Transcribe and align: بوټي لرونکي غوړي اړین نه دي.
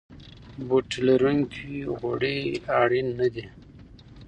بوټي 0.67 0.99
لرونکي 1.07 1.69
غوړي 1.99 2.39
اړین 2.79 3.07
نه 3.19 3.27
دي. 3.33 3.45